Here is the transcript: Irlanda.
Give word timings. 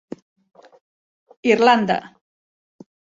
Irlanda. 1.51 1.97